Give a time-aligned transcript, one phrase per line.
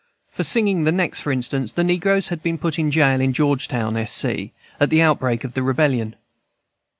[0.31, 3.95] For singing the next, for instance, the negroes had been put in jail in Georgetown,
[3.95, 4.11] S.
[4.11, 6.15] C., at the outbreak of the Rebellion.